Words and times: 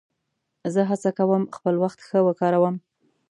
زه 0.73 0.81
هڅه 0.91 1.09
کوم 1.17 1.43
خپل 1.55 1.75
وخت 1.83 1.99
ښه 2.07 2.19
وکاروم. 2.27 2.75